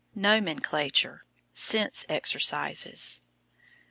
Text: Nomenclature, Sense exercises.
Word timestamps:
Nomenclature, 0.15 1.21
Sense 1.53 2.05
exercises. 2.09 3.21